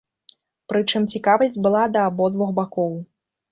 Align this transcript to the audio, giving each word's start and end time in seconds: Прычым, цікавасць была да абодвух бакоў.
Прычым, 0.73 1.05
цікавасць 1.17 1.61
была 1.67 1.83
да 1.99 2.09
абодвух 2.13 2.57
бакоў. 2.59 2.93